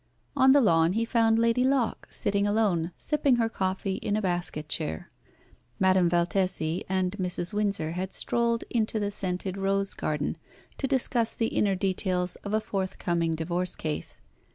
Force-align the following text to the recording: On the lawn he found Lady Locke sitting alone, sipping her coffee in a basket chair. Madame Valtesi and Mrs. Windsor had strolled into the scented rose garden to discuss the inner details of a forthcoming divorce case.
On 0.35 0.51
the 0.51 0.61
lawn 0.61 0.93
he 0.93 1.05
found 1.05 1.37
Lady 1.37 1.63
Locke 1.63 2.07
sitting 2.09 2.47
alone, 2.47 2.91
sipping 2.97 3.35
her 3.35 3.47
coffee 3.49 3.97
in 3.97 4.15
a 4.15 4.21
basket 4.23 4.67
chair. 4.67 5.11
Madame 5.79 6.09
Valtesi 6.09 6.83
and 6.89 7.11
Mrs. 7.19 7.53
Windsor 7.53 7.91
had 7.91 8.11
strolled 8.11 8.63
into 8.71 8.99
the 8.99 9.11
scented 9.11 9.57
rose 9.59 9.93
garden 9.93 10.37
to 10.79 10.87
discuss 10.87 11.35
the 11.35 11.49
inner 11.49 11.75
details 11.75 12.35
of 12.37 12.51
a 12.51 12.59
forthcoming 12.59 13.35
divorce 13.35 13.75
case. 13.75 14.21